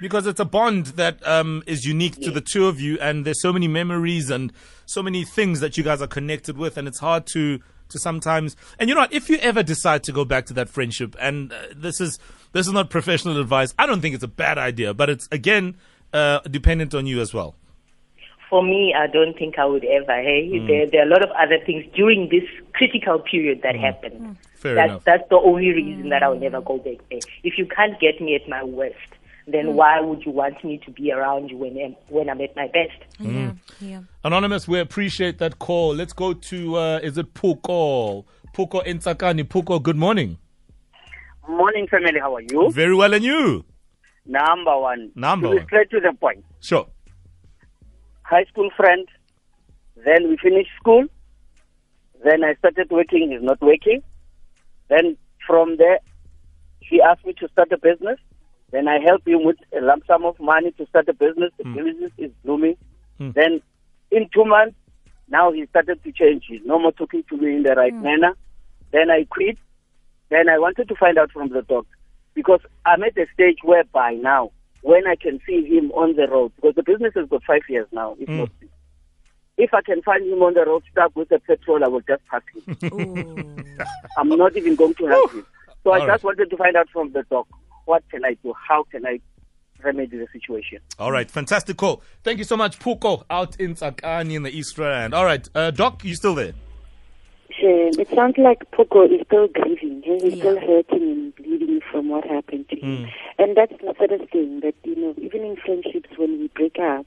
because 0.00 0.26
it's 0.26 0.40
a 0.40 0.44
bond 0.44 0.86
that 0.86 1.26
um, 1.26 1.62
is 1.66 1.84
unique 1.84 2.20
to 2.22 2.30
the 2.30 2.40
two 2.40 2.66
of 2.66 2.80
you, 2.80 2.98
and 3.00 3.26
there's 3.26 3.42
so 3.42 3.52
many 3.52 3.68
memories 3.68 4.30
and 4.30 4.52
so 4.86 5.02
many 5.02 5.24
things 5.24 5.60
that 5.60 5.76
you 5.76 5.84
guys 5.84 6.00
are 6.00 6.06
connected 6.06 6.56
with, 6.56 6.78
and 6.78 6.88
it's 6.88 7.00
hard 7.00 7.26
to 7.28 7.60
to 7.90 7.98
sometimes. 7.98 8.56
And 8.78 8.88
you 8.88 8.94
know 8.94 9.02
what? 9.02 9.12
If 9.12 9.28
you 9.28 9.36
ever 9.38 9.62
decide 9.62 10.02
to 10.04 10.12
go 10.12 10.24
back 10.24 10.46
to 10.46 10.54
that 10.54 10.70
friendship, 10.70 11.14
and 11.20 11.52
uh, 11.52 11.56
this 11.76 12.00
is 12.00 12.18
this 12.52 12.66
is 12.66 12.72
not 12.72 12.88
professional 12.88 13.38
advice, 13.38 13.74
I 13.78 13.86
don't 13.86 14.00
think 14.00 14.14
it's 14.14 14.24
a 14.24 14.28
bad 14.28 14.56
idea, 14.56 14.94
but 14.94 15.10
it's 15.10 15.28
again 15.30 15.76
uh, 16.12 16.40
dependent 16.40 16.94
on 16.94 17.06
you 17.06 17.20
as 17.20 17.34
well. 17.34 17.54
For 18.50 18.62
me, 18.62 18.94
I 18.96 19.06
don't 19.06 19.36
think 19.36 19.58
I 19.58 19.64
would 19.64 19.84
ever. 19.84 20.14
Hey, 20.22 20.48
Mm. 20.52 20.66
there, 20.66 20.86
there 20.90 21.00
are 21.02 21.06
a 21.06 21.10
lot 21.10 21.22
of 21.24 21.30
other 21.30 21.58
things 21.64 21.84
during 21.94 22.28
this 22.28 22.44
critical 22.72 23.18
period 23.18 23.62
that 23.62 23.74
happened. 23.74 24.36
Fair 24.54 24.74
that's, 24.74 24.90
enough. 24.90 25.04
That's 25.04 25.28
the 25.30 25.36
only 25.36 25.68
reason 25.72 26.10
that 26.10 26.22
I 26.22 26.28
will 26.28 26.38
never 26.38 26.60
go 26.60 26.78
back 26.78 26.98
there. 27.10 27.20
If 27.42 27.58
you 27.58 27.66
can't 27.66 27.98
get 28.00 28.20
me 28.20 28.34
at 28.34 28.48
my 28.48 28.62
worst, 28.62 28.96
then 29.46 29.74
why 29.74 30.00
would 30.00 30.24
you 30.24 30.32
want 30.32 30.62
me 30.64 30.78
to 30.84 30.90
be 30.90 31.12
around 31.12 31.50
you 31.50 31.56
when 31.58 31.76
I'm, 31.78 31.96
when 32.08 32.30
I'm 32.30 32.40
at 32.40 32.54
my 32.56 32.68
best? 32.68 32.98
Yeah, 33.18 33.52
yeah. 33.80 34.00
Anonymous, 34.22 34.68
we 34.68 34.78
appreciate 34.78 35.38
that 35.38 35.58
call. 35.58 35.94
Let's 35.94 36.12
go 36.12 36.32
to 36.32 36.76
uh, 36.76 37.00
is 37.02 37.18
it 37.18 37.34
Puko? 37.34 38.24
Puko 38.54 38.86
Intsakani. 38.86 39.44
Puko, 39.44 39.82
good 39.82 39.96
morning. 39.96 40.38
Morning, 41.48 41.86
family. 41.88 42.18
How 42.20 42.36
are 42.36 42.40
you? 42.42 42.70
Very 42.70 42.94
well, 42.94 43.12
and 43.12 43.22
you? 43.24 43.64
Number 44.26 44.78
one. 44.78 45.10
Number 45.14 45.48
to 45.48 45.56
one. 45.56 45.66
Straight 45.66 45.90
to 45.90 46.00
the 46.00 46.12
point. 46.18 46.42
Sure. 46.60 46.86
High 48.24 48.44
school 48.44 48.70
friend. 48.76 49.06
Then 49.96 50.28
we 50.28 50.36
finished 50.36 50.70
school. 50.80 51.06
Then 52.24 52.42
I 52.42 52.54
started 52.54 52.90
working. 52.90 53.30
He's 53.30 53.42
not 53.42 53.60
working. 53.60 54.02
Then 54.88 55.16
from 55.46 55.76
there, 55.76 55.98
he 56.80 57.00
asked 57.00 57.24
me 57.24 57.34
to 57.34 57.48
start 57.48 57.72
a 57.72 57.78
business. 57.78 58.18
Then 58.70 58.88
I 58.88 58.98
helped 58.98 59.28
him 59.28 59.44
with 59.44 59.56
a 59.76 59.80
lump 59.80 60.04
sum 60.06 60.24
of 60.24 60.38
money 60.40 60.72
to 60.72 60.86
start 60.86 61.08
a 61.08 61.12
business. 61.12 61.52
The 61.58 61.64
hmm. 61.64 61.74
business 61.74 62.12
is 62.18 62.30
blooming. 62.44 62.76
Hmm. 63.18 63.30
Then 63.34 63.60
in 64.10 64.28
two 64.34 64.44
months, 64.44 64.76
now 65.28 65.52
he 65.52 65.66
started 65.66 66.02
to 66.02 66.12
change. 66.12 66.44
He's 66.48 66.60
no 66.64 66.78
more 66.78 66.92
talking 66.92 67.22
to 67.28 67.36
me 67.36 67.56
in 67.56 67.62
the 67.62 67.74
right 67.74 67.92
hmm. 67.92 68.02
manner. 68.02 68.34
Then 68.90 69.10
I 69.10 69.24
quit. 69.30 69.58
Then 70.30 70.48
I 70.48 70.58
wanted 70.58 70.88
to 70.88 70.94
find 70.96 71.18
out 71.18 71.30
from 71.30 71.50
the 71.50 71.62
doctor 71.62 71.96
because 72.34 72.60
I'm 72.84 73.02
at 73.04 73.16
a 73.16 73.26
stage 73.32 73.58
whereby 73.62 74.14
now, 74.14 74.50
when 74.84 75.06
I 75.06 75.16
can 75.16 75.40
see 75.46 75.64
him 75.64 75.90
on 75.92 76.14
the 76.14 76.28
road, 76.30 76.52
because 76.56 76.74
the 76.74 76.82
business 76.82 77.14
has 77.16 77.26
got 77.28 77.42
five 77.44 77.62
years 77.68 77.88
now, 77.90 78.16
if 78.20 78.28
not 78.28 78.50
six. 78.60 78.70
If 79.56 79.72
I 79.72 79.80
can 79.80 80.02
find 80.02 80.26
him 80.30 80.42
on 80.42 80.52
the 80.52 80.64
road 80.66 80.82
stuck 80.90 81.16
with 81.16 81.30
the 81.30 81.38
petrol, 81.38 81.82
I 81.82 81.88
will 81.88 82.02
just 82.02 82.22
pass 82.26 82.42
him. 82.52 83.64
I'm 84.18 84.28
not 84.28 84.56
even 84.56 84.74
going 84.74 84.94
to 84.94 85.06
help 85.06 85.32
him. 85.32 85.46
So 85.84 85.92
I 85.92 86.00
just 86.00 86.08
right. 86.08 86.24
wanted 86.24 86.50
to 86.50 86.56
find 86.56 86.76
out 86.76 86.88
from 86.90 87.12
the 87.12 87.22
doc, 87.30 87.46
what 87.86 88.02
can 88.10 88.24
I 88.24 88.36
do? 88.42 88.52
How 88.68 88.82
can 88.84 89.06
I 89.06 89.20
remedy 89.82 90.16
the 90.16 90.26
situation. 90.32 90.78
All 90.98 91.12
right, 91.12 91.30
fantastic 91.30 91.76
call. 91.76 92.02
Thank 92.22 92.38
you 92.38 92.44
so 92.44 92.56
much, 92.56 92.78
Puko, 92.78 93.24
out 93.28 93.56
in 93.60 93.74
Tsakani 93.74 94.34
in 94.34 94.42
the 94.42 94.56
East 94.56 94.78
Rand. 94.78 95.12
All 95.14 95.24
right, 95.24 95.46
uh, 95.54 95.70
Doc, 95.70 96.04
you 96.04 96.14
still 96.14 96.34
there? 96.34 96.54
Shame. 97.60 97.92
It 97.98 98.08
sounds 98.14 98.36
like 98.38 98.68
Puko 98.72 99.04
is 99.06 99.24
still 99.26 99.48
grieving. 99.48 100.02
He- 100.02 100.14
He's 100.18 100.34
Yeah. 100.36 100.40
still 100.40 100.60
hurting 100.60 101.02
and 101.02 101.34
bleeding 101.36 101.80
from 101.90 102.08
what 102.08 102.24
happened 102.24 102.68
to 102.70 102.76
him. 102.76 103.04
Hmm. 103.04 103.42
And 103.42 103.56
that's 103.56 103.76
the 103.80 103.94
saddest 103.98 104.30
thing 104.32 104.60
that, 104.60 104.74
you 104.84 104.96
know, 104.96 105.14
even 105.18 105.44
in 105.44 105.56
friendships 105.56 106.10
when 106.16 106.38
we 106.40 106.48
break 106.48 106.78
up, 106.78 107.06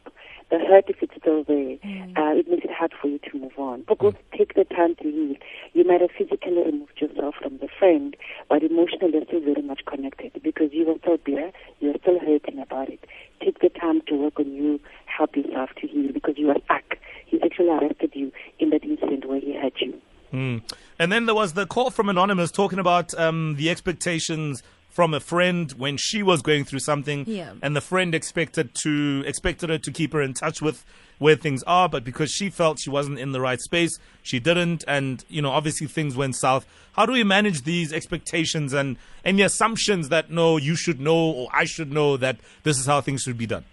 the 0.49 0.59
hurt, 0.59 0.85
if 0.89 1.03
it's 1.03 1.13
still 1.17 1.43
there, 1.43 1.75
hmm. 1.83 2.17
uh, 2.17 2.33
it 2.35 2.47
makes 2.49 2.63
it 2.63 2.71
hard 2.71 2.93
for 2.93 3.07
you 3.07 3.19
to 3.19 3.37
move 3.37 3.57
on. 3.57 3.83
Puko, 3.83 4.13
hmm. 4.13 4.37
take 4.37 4.53
the 4.53 4.63
time 4.65 4.95
to 4.95 5.03
heal. 5.03 5.35
You 5.73 5.83
might 5.83 5.99
have 6.01 6.11
physically 6.11 6.63
removed 6.63 7.01
yourself 7.01 7.35
from 7.35 7.57
the 7.57 7.67
friend, 7.67 8.15
but 8.47 8.63
emotionally 8.63 9.13
you're 9.15 9.25
still 9.25 9.41
very 9.41 9.61
much 9.61 9.83
connected 9.85 10.31
because 10.41 10.71
you 10.71 10.85
were 10.85 10.97
still 10.99 11.17
bitter, 11.17 11.51
you're 11.81 11.97
still 12.01 12.19
hurting 12.19 12.59
about 12.59 12.87
it. 12.89 13.03
Take 13.43 13.59
the 13.59 13.69
time 13.69 14.01
to 14.07 14.15
work 14.15 14.39
on 14.39 14.53
you, 14.53 14.79
help 15.05 15.35
yourself 15.35 15.71
to 15.81 15.87
heal 15.87 16.11
because 16.13 16.37
you 16.37 16.49
are 16.51 16.59
stuck. 16.65 16.97
He's 17.25 17.41
actually 17.43 17.69
arrested 17.69 18.11
you 18.13 18.31
in 18.59 18.69
that 18.69 18.83
incident 18.85 19.25
where 19.25 19.41
he 19.41 19.53
hurt 19.53 19.73
you. 19.81 19.99
Mm. 20.33 20.61
And 20.99 21.11
then 21.11 21.25
there 21.25 21.35
was 21.35 21.53
the 21.53 21.65
call 21.65 21.89
from 21.89 22.09
Anonymous 22.09 22.51
talking 22.51 22.79
about 22.79 23.13
um, 23.19 23.55
the 23.55 23.69
expectations 23.69 24.63
from 24.89 25.13
a 25.13 25.19
friend 25.19 25.71
when 25.73 25.95
she 25.95 26.23
was 26.23 26.41
going 26.41 26.65
through 26.65 26.79
something, 26.79 27.23
Yeah. 27.27 27.51
and 27.61 27.75
the 27.75 27.81
friend 27.81 28.15
expected 28.15 28.73
to 28.81 29.23
expected 29.27 29.69
her 29.69 29.77
to 29.77 29.91
keep 29.91 30.11
her 30.13 30.21
in 30.23 30.33
touch 30.33 30.59
with 30.59 30.83
where 31.19 31.35
things 31.35 31.61
are, 31.63 31.87
but 31.87 32.03
because 32.03 32.31
she 32.31 32.49
felt 32.49 32.79
she 32.79 32.89
wasn't 32.89 33.19
in 33.19 33.31
the 33.31 33.39
right 33.39 33.59
space, 33.61 33.99
she 34.23 34.39
didn't, 34.39 34.83
and 34.87 35.23
you 35.29 35.41
know 35.41 35.51
obviously 35.51 35.85
things 35.85 36.15
went 36.15 36.35
south. 36.35 36.65
How 36.93 37.05
do 37.05 37.11
we 37.13 37.23
manage 37.23 37.61
these 37.63 37.93
expectations 37.93 38.73
and 38.73 38.97
any 39.23 39.43
assumptions 39.43 40.09
that 40.09 40.31
no, 40.31 40.57
you 40.57 40.75
should 40.75 40.99
know 40.99 41.15
or 41.15 41.47
I 41.53 41.65
should 41.65 41.91
know 41.91 42.17
that 42.17 42.37
this 42.63 42.79
is 42.79 42.87
how 42.87 43.01
things 43.01 43.21
should 43.21 43.37
be 43.37 43.45
done? 43.45 43.65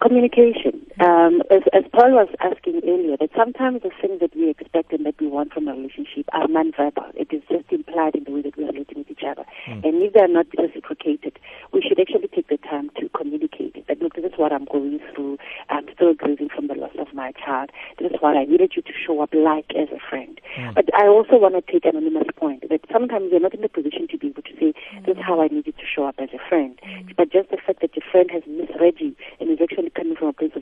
Communication. 0.00 0.81
Um, 1.00 1.42
as, 1.50 1.62
as 1.72 1.84
Paul 1.92 2.12
was 2.12 2.28
asking 2.40 2.82
earlier, 2.84 3.16
that 3.16 3.30
sometimes 3.36 3.82
the 3.82 3.90
things 4.00 4.20
that 4.20 4.36
we 4.36 4.50
expect 4.50 4.92
and 4.92 5.06
that 5.06 5.20
we 5.20 5.26
want 5.26 5.52
from 5.52 5.68
a 5.68 5.72
relationship 5.72 6.28
are 6.32 6.46
non-verbal. 6.48 7.12
It 7.14 7.32
is 7.32 7.42
just 7.48 7.70
implied 7.72 8.14
in 8.14 8.24
the 8.24 8.30
way 8.30 8.42
that 8.42 8.56
we 8.56 8.64
are 8.64 8.72
relating 8.72 8.98
with 8.98 9.10
each 9.10 9.24
other. 9.26 9.44
Hmm. 9.64 9.80
And 9.84 10.02
if 10.02 10.12
they 10.12 10.20
are 10.20 10.28
not 10.28 10.46
reciprocated, 10.58 11.38
we 11.72 11.82
should 11.82 11.98
actually 11.98 12.28
take 12.28 12.48
the 12.48 12.58
time 12.58 12.90
to 13.00 13.08
communicate 13.16 13.86
that, 13.88 14.02
look, 14.02 14.14
this 14.14 14.24
is 14.24 14.36
what 14.36 14.52
I'm 14.52 14.66
going 14.66 15.00
through. 15.14 15.38
I'm 15.70 15.86
still 15.94 16.14
grieving 16.14 16.48
from 16.54 16.68
the 16.68 16.74
loss 16.74 16.92
of 16.98 17.12
my 17.14 17.32
child. 17.32 17.70
This 17.98 18.12
is 18.12 18.20
what 18.20 18.36
I 18.36 18.44
needed 18.44 18.72
you 18.76 18.82
to 18.82 18.92
show 18.92 19.20
up 19.22 19.32
like 19.32 19.72
as 19.74 19.88
a 19.90 20.00
friend. 20.10 20.40
Hmm. 20.56 20.74
But 20.74 20.92
I 20.94 21.06
also 21.06 21.38
want 21.38 21.54
to 21.54 21.64
take 21.64 21.84
anonymous 21.84 22.28
point 22.36 22.68
that 22.68 22.84
sometimes 22.92 23.30
you're 23.30 23.40
not 23.40 23.54
in 23.54 23.62
the 23.62 23.68
position 23.68 24.08
to 24.08 24.18
be 24.18 24.28
able 24.28 24.42
to 24.42 24.54
say, 24.60 24.74
this 25.06 25.16
is 25.16 25.22
how 25.24 25.40
I 25.40 25.48
need 25.48 25.66
you 25.66 25.72
to 25.72 25.86
show 25.88 26.04
up 26.04 26.16
as 26.18 26.28
a 26.34 26.42
friend. 26.48 26.78
Hmm. 26.84 27.08
But 27.16 27.32
just 27.32 27.50
the 27.50 27.58
fact 27.58 27.80
that 27.80 27.96
your 27.96 28.04
friend 28.10 28.30
has 28.30 28.42
misread 28.46 29.00
you 29.00 29.16
and 29.40 29.50
is 29.50 29.58
actually 29.62 29.90
coming 29.90 30.16
from 30.16 30.28
a 30.28 30.32
place 30.32 30.52
of 30.54 30.61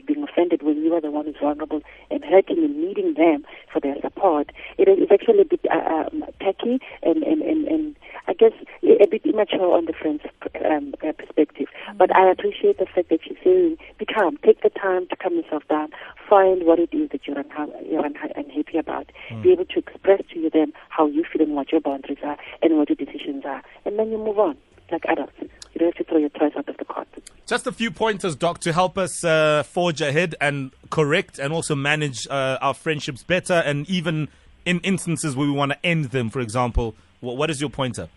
you 0.91 0.97
are 0.97 1.01
the 1.01 1.11
one 1.11 1.25
who's 1.25 1.37
vulnerable 1.41 1.81
and 2.09 2.23
hurting 2.23 2.57
and 2.57 2.75
needing 2.77 3.13
them 3.13 3.45
for 3.71 3.79
their 3.79 3.95
support, 4.01 4.51
it 4.77 4.89
is 4.89 5.07
actually 5.11 5.41
a 5.41 5.45
bit 5.45 5.61
uh, 5.71 5.77
um, 5.77 6.23
tacky 6.39 6.79
and, 7.01 7.23
and, 7.23 7.41
and, 7.41 7.67
and 7.67 7.95
I 8.27 8.33
guess 8.33 8.51
a 8.83 9.07
bit 9.07 9.25
immature 9.25 9.73
on 9.75 9.85
the 9.85 9.93
friend's 9.93 10.23
um, 10.65 10.93
uh, 11.01 11.13
perspective. 11.13 11.67
But 11.97 12.13
I 12.15 12.29
appreciate 12.29 12.77
the 12.77 12.85
fact 12.85 13.09
that 13.09 13.19
she's 13.23 13.37
saying, 13.43 13.77
be 13.97 14.05
calm, 14.05 14.37
take 14.43 14.61
the 14.61 14.69
time 14.69 15.07
to 15.07 15.15
calm 15.15 15.35
yourself 15.35 15.63
down, 15.69 15.89
find 16.29 16.65
what 16.65 16.79
it 16.79 16.89
is 16.91 17.09
that 17.11 17.25
you're, 17.25 17.37
unha- 17.37 17.89
you're 17.89 18.03
unha- 18.03 18.35
unhappy 18.35 18.77
about, 18.77 19.11
be 19.41 19.51
able 19.53 19.65
to 19.65 19.79
express 19.79 20.21
to 20.33 20.49
them 20.49 20.73
how 20.89 21.07
you 21.07 21.23
feel 21.23 21.41
and 21.41 21.55
what 21.55 21.71
your 21.71 21.81
boundaries 21.81 22.19
are 22.23 22.37
and 22.61 22.77
what 22.77 22.89
your 22.89 22.97
decisions 22.97 23.43
are, 23.45 23.63
and 23.85 23.97
then 23.97 24.11
you 24.11 24.17
move 24.17 24.39
on 24.39 24.57
like 24.91 25.05
adults. 25.07 25.33
You 25.39 25.79
don't 25.79 25.95
have 25.95 25.95
to 25.95 26.03
throw 26.03 26.17
your 26.17 26.29
toys 26.29 26.51
out 26.57 26.67
of 26.67 26.77
the 26.77 26.85
cot. 26.85 27.07
Just 27.47 27.67
a 27.67 27.71
few 27.71 27.91
pointers, 27.91 28.35
Doc, 28.35 28.59
to 28.59 28.73
help 28.73 28.97
us 28.97 29.23
uh, 29.23 29.63
forge 29.63 30.01
ahead 30.01 30.35
and 30.39 30.71
correct 30.89 31.39
and 31.39 31.53
also 31.53 31.75
manage 31.75 32.27
uh, 32.29 32.57
our 32.61 32.73
friendships 32.73 33.23
better, 33.23 33.53
and 33.53 33.89
even 33.89 34.29
in 34.65 34.79
instances 34.81 35.35
where 35.35 35.47
we 35.47 35.53
want 35.53 35.71
to 35.71 35.85
end 35.85 36.05
them, 36.05 36.29
for 36.29 36.39
example. 36.39 36.95
What, 37.19 37.37
what 37.37 37.49
is 37.49 37.61
your 37.61 37.69
pointer? 37.69 38.09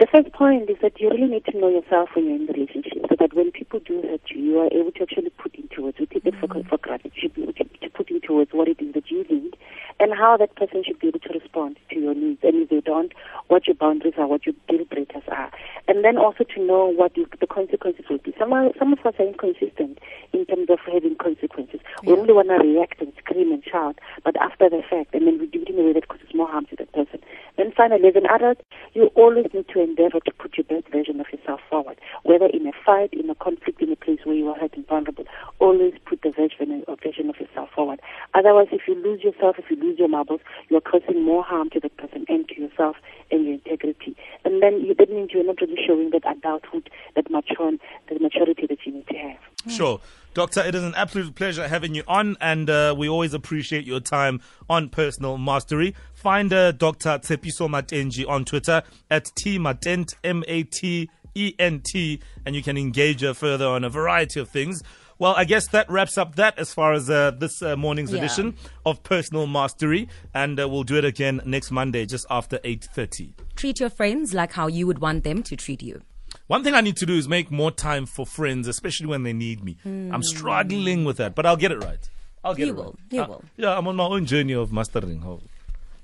The 0.00 0.06
first 0.10 0.32
point 0.32 0.68
is 0.68 0.76
that 0.82 1.00
you 1.00 1.08
really 1.08 1.28
need 1.28 1.44
to 1.44 1.56
know 1.56 1.68
yourself 1.68 2.10
when 2.14 2.26
you're 2.26 2.34
in 2.34 2.46
the 2.46 2.52
relationship 2.52 3.06
so 3.08 3.14
that 3.20 3.32
when 3.32 3.52
people 3.52 3.78
do 3.78 4.02
hurt 4.02 4.22
you, 4.28 4.42
you 4.42 4.58
are 4.58 4.68
able 4.72 4.90
to 4.90 5.02
actually 5.02 5.30
put 5.30 5.54
into 5.54 5.82
words. 5.82 5.98
We 6.00 6.06
take 6.06 6.26
it 6.26 6.34
for, 6.40 6.48
for 6.48 6.78
granted. 6.78 7.12
You 7.14 7.22
should 7.22 7.34
be 7.34 7.42
able 7.44 7.52
to, 7.52 7.64
to 7.64 7.90
put 7.90 8.10
into 8.10 8.34
words 8.34 8.50
what 8.52 8.66
it 8.66 8.80
is 8.80 8.92
that 8.94 9.08
you 9.08 9.22
need 9.30 9.56
and 10.04 10.12
how 10.12 10.36
that 10.36 10.54
person 10.54 10.84
should 10.84 10.98
be 10.98 11.08
able 11.08 11.18
to 11.20 11.32
respond 11.32 11.78
to 11.88 11.98
your 11.98 12.14
needs. 12.14 12.40
And 12.42 12.62
if 12.62 12.68
they 12.68 12.80
don't, 12.80 13.10
what 13.48 13.66
your 13.66 13.74
boundaries 13.74 14.12
are, 14.18 14.26
what 14.26 14.44
your 14.44 14.54
deal 14.68 14.84
breakers 14.84 15.22
are. 15.28 15.50
And 15.88 16.04
then 16.04 16.18
also 16.18 16.44
to 16.44 16.60
know 16.62 16.92
what 16.92 17.16
you, 17.16 17.26
the 17.40 17.46
consequences 17.46 18.04
will 18.10 18.18
be. 18.18 18.34
Some, 18.38 18.52
are, 18.52 18.68
some 18.78 18.92
of 18.92 18.98
us 18.98 19.14
are 19.18 19.26
inconsistent 19.26 19.98
in 20.34 20.44
terms 20.44 20.68
of 20.68 20.78
having 20.84 21.16
consequences. 21.16 21.80
We 22.04 22.12
only 22.12 22.34
want 22.34 22.48
to 22.48 22.60
react 22.60 23.00
and 23.00 23.14
scream 23.16 23.50
and 23.50 23.64
shout, 23.64 23.98
but 24.22 24.36
after 24.36 24.68
the 24.68 24.82
fact, 24.84 25.14
and 25.14 25.26
then 25.26 25.38
we 25.40 25.46
do 25.46 25.62
it 25.62 25.70
in 25.70 25.78
a 25.78 25.82
way 25.82 25.94
that 25.94 26.08
causes 26.08 26.28
more 26.34 26.48
harm 26.48 26.66
to 26.66 26.76
that 26.76 26.92
person. 26.92 27.20
Then 27.56 27.72
finally, 27.74 28.06
as 28.06 28.16
an 28.16 28.26
adult, 28.28 28.60
you 28.94 29.10
always 29.14 29.46
need 29.52 29.66
to 29.68 29.80
endeavor 29.80 30.20
to 30.20 30.32
put 30.38 30.56
your 30.56 30.64
best 30.64 30.90
version 30.92 31.20
of 31.20 31.26
yourself 31.32 31.60
forward, 31.68 32.00
whether 32.22 32.46
in 32.46 32.66
a 32.66 32.72
fight, 32.84 33.12
in 33.12 33.28
a 33.28 33.34
conflict, 33.34 33.82
in 33.82 33.90
a 33.92 33.96
place 33.96 34.20
where 34.24 34.36
you 34.36 34.48
are 34.48 34.58
hurt 34.58 34.74
and 34.74 34.86
vulnerable. 34.86 35.24
Always 35.58 35.94
put 36.06 36.22
the 36.22 36.30
version 36.30 36.84
of, 36.86 37.00
version 37.00 37.28
of 37.28 37.36
yourself 37.40 37.70
forward. 37.74 38.00
Otherwise, 38.34 38.68
if 38.70 38.82
you 38.86 38.94
lose 38.94 39.22
yourself, 39.22 39.56
if 39.58 39.68
you 39.68 39.76
lose 39.76 39.98
your 39.98 40.08
marbles, 40.08 40.40
you 40.68 40.76
are 40.76 40.80
causing 40.80 41.24
more 41.24 41.42
harm 41.42 41.70
to 41.70 41.80
the 41.80 41.88
person 41.90 42.24
and 42.28 42.48
to 42.48 42.60
yourself 42.60 42.96
and 43.30 43.44
your 43.44 43.54
integrity. 43.54 44.16
And 44.44 44.62
then 44.62 44.80
you, 44.80 44.94
that 44.94 45.10
means 45.10 45.30
you're 45.32 45.44
not 45.44 45.60
really 45.60 45.78
showing 45.84 46.10
that 46.10 46.22
adulthood, 46.30 46.88
that 47.16 47.30
mature, 47.30 47.72
that 48.08 48.20
maturity 48.20 48.66
that 48.68 48.78
you 48.86 48.92
need 48.92 49.08
to 49.08 49.14
have. 49.16 49.38
Sure. 49.72 50.00
Doctor, 50.34 50.64
it 50.64 50.74
is 50.74 50.82
an 50.82 50.94
absolute 50.96 51.36
pleasure 51.36 51.68
having 51.68 51.94
you 51.94 52.02
on, 52.08 52.36
and 52.40 52.68
uh, 52.68 52.92
we 52.98 53.08
always 53.08 53.34
appreciate 53.34 53.84
your 53.84 54.00
time 54.00 54.40
on 54.68 54.88
Personal 54.88 55.38
Mastery. 55.38 55.94
Find 56.12 56.52
uh, 56.52 56.72
Dr. 56.72 57.20
Tsepiso 57.20 57.68
Matenji 57.68 58.28
on 58.28 58.44
Twitter 58.44 58.82
at 59.10 59.24
tmatent, 59.36 60.14
M 60.24 60.44
A 60.48 60.62
T 60.64 61.08
E 61.34 61.54
N 61.58 61.80
T, 61.84 62.20
and 62.46 62.54
you 62.54 62.62
can 62.62 62.76
engage 62.76 63.20
her 63.22 63.34
further 63.34 63.66
on 63.66 63.84
a 63.84 63.88
variety 63.90 64.40
of 64.40 64.48
things. 64.48 64.82
Well, 65.18 65.34
I 65.36 65.44
guess 65.44 65.68
that 65.68 65.88
wraps 65.88 66.18
up 66.18 66.34
that 66.36 66.58
as 66.58 66.74
far 66.74 66.92
as 66.92 67.08
uh, 67.08 67.30
this 67.30 67.62
uh, 67.62 67.76
morning's 67.76 68.10
Yeah. 68.12 68.18
edition 68.18 68.56
of 68.84 69.02
Personal 69.04 69.46
Mastery, 69.46 70.08
and 70.34 70.58
uh, 70.58 70.68
we'll 70.68 70.82
do 70.82 70.96
it 70.96 71.04
again 71.04 71.40
next 71.44 71.70
Monday 71.70 72.04
just 72.04 72.26
after 72.30 72.58
8.30. 72.58 73.32
Treat 73.54 73.78
your 73.78 73.90
friends 73.90 74.34
like 74.34 74.52
how 74.52 74.66
you 74.66 74.86
would 74.88 74.98
want 74.98 75.22
them 75.22 75.42
to 75.44 75.54
treat 75.56 75.82
you. 75.84 76.02
One 76.48 76.64
thing 76.64 76.74
I 76.74 76.80
need 76.80 76.96
to 76.96 77.06
do 77.06 77.14
is 77.16 77.28
make 77.28 77.50
more 77.52 77.70
time 77.70 78.06
for 78.06 78.26
friends, 78.26 78.66
especially 78.66 79.06
when 79.06 79.22
they 79.22 79.32
need 79.32 79.62
me. 79.64 79.76
I'm 79.84 80.22
struggling 80.24 81.04
with 81.04 81.16
that, 81.18 81.34
but 81.36 81.46
I'll 81.46 81.56
get 81.56 81.70
it 81.70 81.78
right. 81.82 82.10
I'll 82.42 82.54
get 82.56 82.66
You 82.66 82.72
it 82.72 82.76
will, 82.76 82.84
right. 82.84 82.94
you 83.12 83.22
Uh, 83.22 83.26
will. 83.28 83.44
Yeah, 83.56 83.78
I'm 83.78 83.86
on 83.86 83.96
my 83.96 84.04
own 84.04 84.26
journey 84.26 84.52
of 84.52 84.72
mastering. 84.72 85.22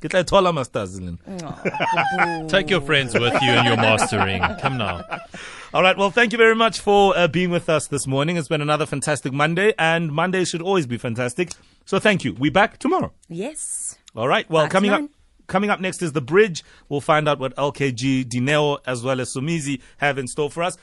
How- 0.02 0.09
Get 0.09 0.14
like 0.14 0.26
taller 0.26 0.52
masters. 0.52 1.00
Lynn. 1.00 1.19
Take 2.49 2.71
your 2.71 2.80
friends 2.80 3.12
with 3.14 3.35
you 3.42 3.50
in 3.52 3.64
your 3.66 3.76
mastering. 3.76 4.42
Come 4.61 4.78
now. 4.78 5.04
All 5.75 5.83
right. 5.83 5.97
Well, 5.97 6.11
thank 6.11 6.33
you 6.33 6.38
very 6.38 6.54
much 6.54 6.80
for 6.80 7.16
uh, 7.16 7.28
being 7.28 7.50
with 7.50 7.69
us 7.69 7.87
this 7.87 8.07
morning. 8.07 8.37
It's 8.37 8.49
been 8.49 8.62
another 8.62 8.87
fantastic 8.87 9.33
Monday, 9.33 9.73
and 9.78 10.11
Mondays 10.12 10.49
should 10.49 10.62
always 10.62 10.87
be 10.87 10.99
fantastic. 10.99 11.50
So 11.85 11.99
thank 11.99 12.25
you. 12.25 12.33
We 12.35 12.50
back 12.50 12.78
tomorrow. 12.78 13.12
Yes. 13.28 13.99
All 14.16 14.26
right. 14.26 14.49
Well, 14.50 14.64
Back 14.64 14.73
coming 14.73 14.90
up. 14.90 15.02
Coming 15.47 15.69
up 15.69 15.80
next 15.80 16.00
is 16.00 16.12
the 16.12 16.21
bridge. 16.21 16.62
We'll 16.88 17.00
find 17.00 17.28
out 17.28 17.40
what 17.40 17.57
LKG, 17.57 18.25
Dineo, 18.25 18.78
as 18.87 19.02
well 19.02 19.21
as 19.21 19.35
Somizi 19.35 19.80
have 19.97 20.16
in 20.16 20.28
store 20.28 20.49
for 20.49 20.62
us. 20.62 20.76